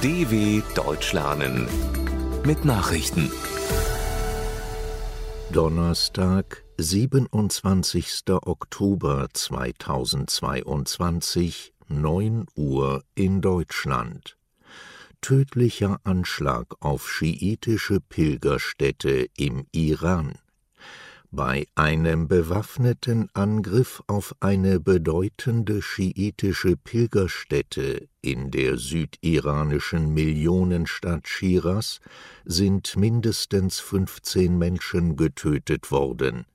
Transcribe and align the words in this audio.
DW 0.00 0.62
Deutsch 0.76 1.12
lernen 1.12 1.66
mit 2.46 2.64
Nachrichten. 2.64 3.32
Donnerstag, 5.50 6.62
27. 6.76 8.22
Oktober 8.30 9.26
2022, 9.32 11.72
9 11.88 12.46
Uhr 12.54 13.02
in 13.16 13.40
Deutschland. 13.40 14.38
Tödlicher 15.20 15.98
Anschlag 16.04 16.76
auf 16.78 17.10
schiitische 17.10 17.98
Pilgerstätte 17.98 19.26
im 19.36 19.66
Iran. 19.72 20.38
Bei 21.30 21.66
einem 21.74 22.26
bewaffneten 22.26 23.28
Angriff 23.34 24.02
auf 24.06 24.34
eine 24.40 24.80
bedeutende 24.80 25.82
schiitische 25.82 26.78
Pilgerstätte 26.78 28.08
in 28.22 28.50
der 28.50 28.78
südiranischen 28.78 30.14
Millionenstadt 30.14 31.28
Schiras 31.28 32.00
sind 32.46 32.96
mindestens 32.96 33.78
15 33.78 34.56
Menschen 34.56 35.16
getötet 35.16 35.90
worden. 35.90 36.46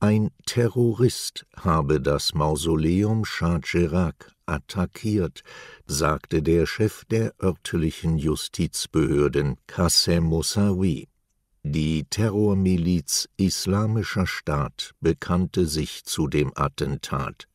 Ein 0.00 0.30
Terrorist 0.46 1.46
habe 1.54 2.00
das 2.00 2.34
Mausoleum 2.34 3.24
Shah 3.24 3.60
attackiert, 4.46 5.44
sagte 5.86 6.42
der 6.42 6.66
Chef 6.66 7.04
der 7.04 7.34
örtlichen 7.40 8.18
Justizbehörden 8.18 9.58
Qassem 9.68 10.24
Moussaoui. 10.24 11.06
Die 11.64 12.04
Terrormiliz 12.10 13.28
Islamischer 13.36 14.26
Staat 14.26 14.94
bekannte 15.00 15.66
sich 15.66 16.04
zu 16.04 16.26
dem 16.26 16.50
Attentat. 16.56 17.46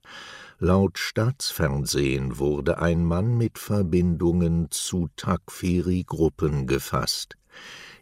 Laut 0.60 0.98
Staatsfernsehen 0.98 2.40
wurde 2.40 2.80
ein 2.80 3.04
Mann 3.04 3.38
mit 3.38 3.60
Verbindungen 3.60 4.72
zu 4.72 5.10
Takfiri-Gruppen 5.18 6.68
gefasst. 6.68 7.36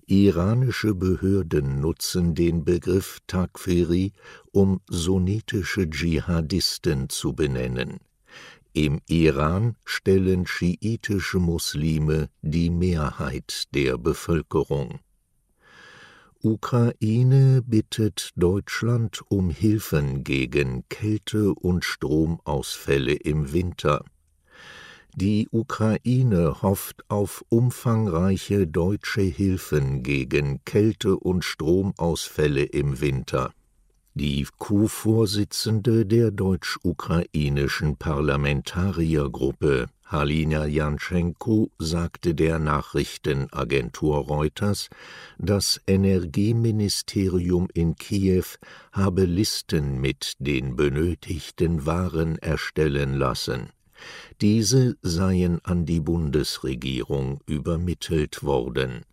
Iranische 0.06 0.94
Behörden 0.94 1.82
nutzen 1.82 2.36
den 2.36 2.64
Begriff 2.64 3.20
Takfiri, 3.26 4.14
um 4.52 4.82
sunnitische 4.88 5.90
Dschihadisten 5.90 7.10
zu 7.10 7.34
benennen. 7.34 8.00
Im 8.74 9.02
Iran 9.08 9.76
stellen 9.86 10.46
schiitische 10.46 11.40
Muslime 11.40 12.30
die 12.44 12.70
Mehrheit 12.70 13.64
der 13.74 13.98
Bevölkerung. 13.98 15.00
Ukraine 16.46 17.64
bittet 17.66 18.30
Deutschland 18.36 19.24
um 19.30 19.50
Hilfen 19.50 20.24
gegen 20.24 20.88
Kälte 20.90 21.56
und 21.56 21.84
Stromausfälle 21.84 23.14
im 23.14 23.52
Winter. 23.52 24.06
Die 25.16 25.48
Ukraine 25.52 26.62
hofft 26.62 27.04
auf 27.10 27.44
umfangreiche 27.50 28.68
deutsche 28.68 29.22
Hilfen 29.22 30.04
gegen 30.04 30.64
Kälte 30.66 31.18
und 31.18 31.44
Stromausfälle 31.44 32.62
im 32.62 33.02
Winter. 33.02 33.52
Die 34.18 34.48
Co-Vorsitzende 34.60 36.06
der 36.06 36.32
deutsch-ukrainischen 36.32 37.98
Parlamentariergruppe 37.98 39.88
Halina 40.06 40.66
Janschenko 40.66 41.70
sagte 41.80 42.34
der 42.34 42.58
Nachrichtenagentur 42.58 44.20
Reuters, 44.20 44.88
das 45.38 45.82
Energieministerium 45.86 47.68
in 47.74 47.98
Kiew 47.98 48.46
habe 48.94 49.26
Listen 49.26 50.00
mit 50.00 50.36
den 50.40 50.78
benötigten 50.78 51.86
Waren 51.86 52.38
erstellen 52.38 53.16
lassen. 53.16 53.72
Diese 54.40 54.96
seien 55.02 55.60
an 55.66 55.86
die 55.86 56.00
Bundesregierung 56.00 57.42
übermittelt 57.48 58.44
worden 58.44 59.04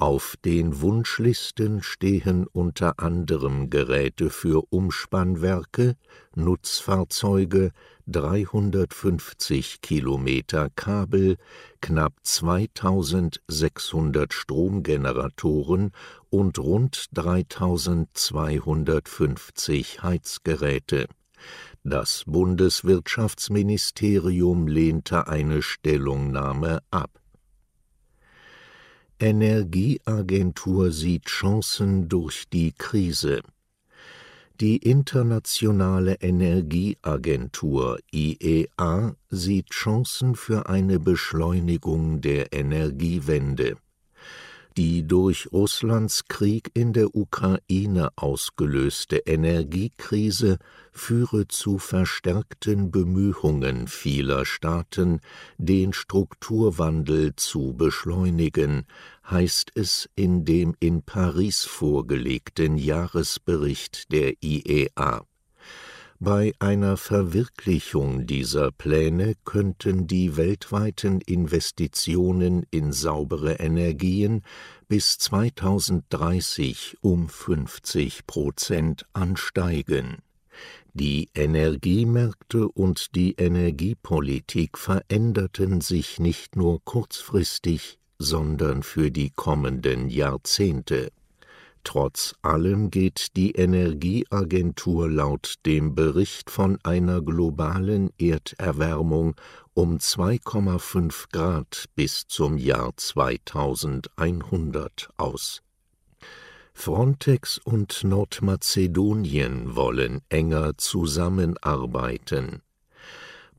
auf 0.00 0.36
den 0.44 0.80
Wunschlisten 0.80 1.82
stehen 1.82 2.46
unter 2.46 3.00
anderem 3.00 3.68
Geräte 3.68 4.30
für 4.30 4.64
Umspannwerke, 4.70 5.96
Nutzfahrzeuge, 6.34 7.72
350 8.06 9.82
Kilometer 9.82 10.70
Kabel, 10.74 11.36
knapp 11.82 12.14
2600 12.22 14.32
Stromgeneratoren 14.32 15.90
und 16.30 16.58
rund 16.58 17.04
3250 17.12 20.02
Heizgeräte. 20.02 21.08
Das 21.84 22.24
Bundeswirtschaftsministerium 22.26 24.66
lehnte 24.66 25.28
eine 25.28 25.60
Stellungnahme 25.60 26.80
ab. 26.90 27.19
Energieagentur 29.22 30.92
sieht 30.92 31.26
Chancen 31.26 32.08
durch 32.08 32.48
die 32.50 32.72
Krise. 32.72 33.42
Die 34.60 34.78
Internationale 34.78 36.14
Energieagentur 36.14 37.98
IEA 38.12 39.14
sieht 39.28 39.70
Chancen 39.70 40.34
für 40.34 40.70
eine 40.70 40.98
Beschleunigung 40.98 42.22
der 42.22 42.52
Energiewende 42.54 43.76
die 44.80 45.06
durch 45.06 45.52
Russlands 45.52 46.24
Krieg 46.26 46.70
in 46.72 46.94
der 46.94 47.14
Ukraine 47.14 48.08
ausgelöste 48.16 49.18
Energiekrise 49.18 50.56
führe 50.90 51.46
zu 51.48 51.76
verstärkten 51.76 52.90
Bemühungen 52.90 53.88
vieler 53.88 54.46
Staaten, 54.46 55.20
den 55.58 55.92
Strukturwandel 55.92 57.36
zu 57.36 57.74
beschleunigen, 57.74 58.86
heißt 59.28 59.70
es 59.74 60.08
in 60.16 60.46
dem 60.46 60.74
in 60.80 61.02
Paris 61.02 61.66
vorgelegten 61.66 62.78
Jahresbericht 62.78 64.10
der 64.10 64.32
IEA. 64.42 65.26
Bei 66.22 66.52
einer 66.58 66.98
Verwirklichung 66.98 68.26
dieser 68.26 68.72
Pläne 68.72 69.36
könnten 69.46 70.06
die 70.06 70.36
weltweiten 70.36 71.22
Investitionen 71.22 72.66
in 72.70 72.92
saubere 72.92 73.54
Energien 73.54 74.42
bis 74.86 75.16
2030 75.16 76.98
um 77.00 77.30
50 77.30 78.26
Prozent 78.26 79.06
ansteigen. 79.14 80.18
Die 80.92 81.30
Energiemärkte 81.34 82.68
und 82.68 83.14
die 83.14 83.36
Energiepolitik 83.38 84.76
veränderten 84.76 85.80
sich 85.80 86.18
nicht 86.18 86.54
nur 86.54 86.84
kurzfristig, 86.84 87.98
sondern 88.18 88.82
für 88.82 89.10
die 89.10 89.30
kommenden 89.30 90.10
Jahrzehnte. 90.10 91.12
Trotz 91.84 92.34
allem 92.42 92.90
geht 92.90 93.36
die 93.36 93.52
Energieagentur 93.52 95.08
laut 95.10 95.54
dem 95.66 95.94
Bericht 95.94 96.50
von 96.50 96.78
einer 96.82 97.22
globalen 97.22 98.10
Erderwärmung 98.18 99.36
um 99.74 99.96
2,5 99.96 101.26
Grad 101.32 101.84
bis 101.94 102.26
zum 102.28 102.58
Jahr 102.58 102.92
2100 102.96 105.08
aus. 105.16 105.62
Frontex 106.74 107.58
und 107.58 108.02
Nordmazedonien 108.04 109.76
wollen 109.76 110.22
enger 110.28 110.76
zusammenarbeiten. 110.78 112.62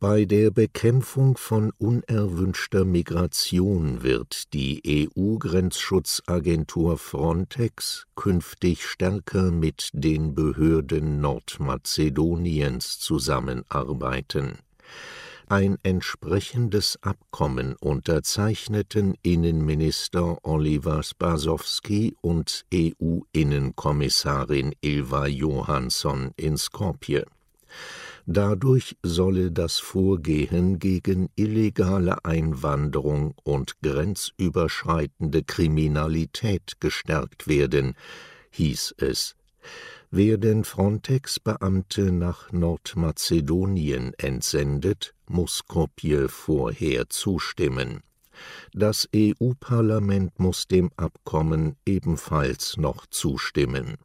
Bei 0.03 0.25
der 0.25 0.49
Bekämpfung 0.49 1.37
von 1.37 1.71
unerwünschter 1.77 2.85
Migration 2.85 4.01
wird 4.01 4.51
die 4.51 5.07
EU-Grenzschutzagentur 5.15 6.97
Frontex 6.97 8.07
künftig 8.15 8.83
stärker 8.83 9.51
mit 9.51 9.91
den 9.93 10.33
Behörden 10.33 11.21
Nordmazedoniens 11.21 12.97
zusammenarbeiten. 12.97 14.57
Ein 15.47 15.77
entsprechendes 15.83 16.97
Abkommen 17.03 17.75
unterzeichneten 17.79 19.13
Innenminister 19.21 20.39
Oliver 20.41 21.03
Spasowski 21.03 22.15
und 22.21 22.65
EU-Innenkommissarin 22.73 24.73
Ilva 24.81 25.27
Johansson 25.27 26.31
in 26.37 26.57
Skopje. 26.57 27.27
Dadurch 28.25 28.97
solle 29.03 29.51
das 29.51 29.79
Vorgehen 29.79 30.79
gegen 30.79 31.29
illegale 31.35 32.23
Einwanderung 32.23 33.33
und 33.43 33.81
grenzüberschreitende 33.81 35.43
Kriminalität 35.43 36.79
gestärkt 36.79 37.47
werden, 37.47 37.95
hieß 38.51 38.95
es. 38.97 39.35
Werden 40.11 40.65
Frontex-Beamte 40.65 42.11
nach 42.11 42.51
Nordmazedonien 42.51 44.13
entsendet, 44.17 45.13
muss 45.27 45.57
Skopje 45.59 46.27
vorher 46.27 47.09
zustimmen. 47.09 48.01
Das 48.73 49.07
EU-Parlament 49.15 50.37
muss 50.39 50.67
dem 50.67 50.91
Abkommen 50.97 51.77
ebenfalls 51.85 52.77
noch 52.77 53.05
zustimmen. 53.07 53.97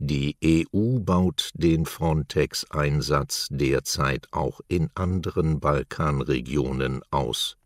Die 0.00 0.36
EU 0.72 1.00
baut 1.00 1.50
den 1.54 1.84
Frontex-Einsatz 1.84 3.48
derzeit 3.50 4.28
auch 4.30 4.60
in 4.68 4.90
anderen 4.94 5.58
Balkanregionen 5.58 7.02
aus. 7.10 7.56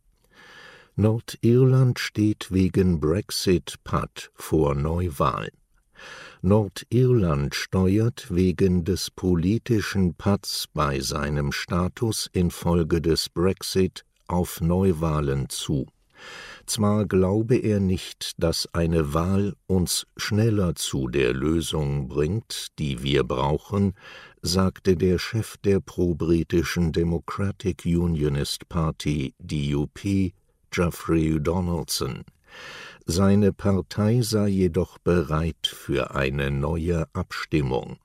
Nordirland 0.97 1.99
steht 1.99 2.51
wegen 2.51 3.01
Brexit 3.01 3.77
Patt 3.85 4.31
vor 4.35 4.75
Neuwahl. 4.75 5.51
Nordirland 6.41 7.55
steuert 7.55 8.35
wegen 8.35 8.85
des 8.85 9.11
politischen 9.11 10.15
Patts 10.15 10.69
bei 10.73 11.01
seinem 11.01 11.53
Status 11.53 12.31
infolge 12.33 13.03
des 13.03 13.29
Brexit 13.29 14.05
auf 14.27 14.61
Neuwahlen 14.63 15.51
zu. 15.51 15.87
Zwar 16.67 17.07
glaube 17.07 17.57
er 17.57 17.81
nicht, 17.81 18.35
dass 18.39 18.69
eine 18.73 19.15
Wahl 19.15 19.55
uns 19.67 20.07
schneller 20.17 20.75
zu 20.75 21.09
der 21.09 21.33
Lösung 21.33 22.09
bringt, 22.09 22.69
die 22.79 23.03
wir 23.03 23.25
brauchen, 23.25 23.95
sagte 24.43 24.97
der 24.97 25.19
Chef 25.19 25.57
der 25.59 25.81
pro-britischen 25.81 26.93
Democratic 26.93 27.85
Unionist 27.85 28.69
Party 28.69 29.35
DUP 29.39 30.33
Geoffrey 30.71 31.39
Donaldson. 31.41 32.25
Seine 33.05 33.53
Partei 33.53 34.23
sei 34.23 34.49
jedoch 34.49 34.99
bereit 34.99 35.67
für 35.67 36.15
eine 36.15 36.51
neue 36.51 37.07
Abstimmung. 37.13 37.99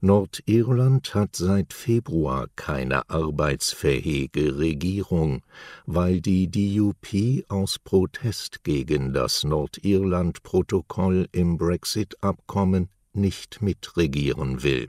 Nordirland 0.00 1.14
hat 1.14 1.36
seit 1.36 1.72
Februar 1.72 2.48
keine 2.56 3.08
arbeitsfähige 3.08 4.58
Regierung, 4.58 5.42
weil 5.86 6.20
die 6.20 6.48
DUP 6.50 7.44
aus 7.48 7.78
Protest 7.78 8.64
gegen 8.64 9.12
das 9.12 9.44
Nordirland-Protokoll 9.44 11.28
im 11.32 11.56
Brexit-Abkommen 11.56 12.88
nicht 13.12 13.62
mitregieren 13.62 14.62
will 14.62 14.88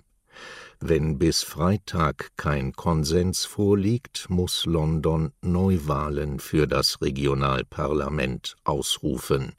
wenn 0.80 1.18
bis 1.18 1.44
Freitag 1.44 2.32
kein 2.38 2.74
Konsens 2.74 3.46
vorliegt, 3.46 4.30
muss 4.30 4.66
London 4.66 5.32
Neuwahlen 5.42 6.40
für 6.40 6.68
das 6.68 7.02
Regionalparlament 7.02 8.56
ausrufen. 8.64 9.54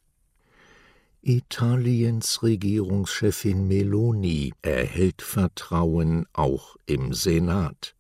Italiens 1.29 2.43
Regierungschefin 2.43 3.69
Meloni 3.69 4.55
erhält 4.63 5.21
Vertrauen 5.21 6.25
auch 6.33 6.77
im 6.87 7.13
Senat. 7.13 7.95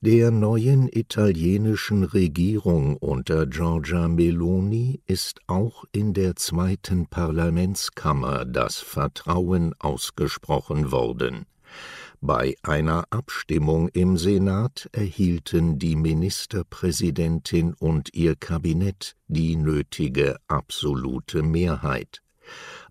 Der 0.00 0.30
neuen 0.30 0.88
italienischen 0.88 2.02
Regierung 2.02 2.96
unter 2.96 3.46
Giorgia 3.46 4.08
Meloni 4.08 5.02
ist 5.06 5.40
auch 5.48 5.84
in 5.92 6.14
der 6.14 6.34
zweiten 6.36 7.08
Parlamentskammer 7.08 8.46
das 8.46 8.78
Vertrauen 8.78 9.74
ausgesprochen 9.78 10.92
worden. 10.92 11.44
Bei 12.26 12.54
einer 12.62 13.04
Abstimmung 13.10 13.88
im 13.88 14.16
Senat 14.16 14.88
erhielten 14.92 15.78
die 15.78 15.94
Ministerpräsidentin 15.94 17.74
und 17.74 18.14
ihr 18.14 18.34
Kabinett 18.34 19.14
die 19.28 19.56
nötige 19.56 20.38
absolute 20.48 21.42
Mehrheit. 21.42 22.22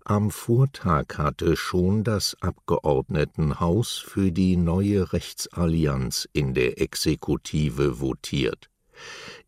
Am 0.04 0.30
Vortag 0.30 1.18
hatte 1.18 1.56
schon 1.56 2.04
das 2.04 2.36
Abgeordnetenhaus 2.42 3.98
für 3.98 4.30
die 4.30 4.56
neue 4.56 5.12
Rechtsallianz 5.12 6.28
in 6.32 6.54
der 6.54 6.80
Exekutive 6.80 7.98
votiert. 7.98 8.70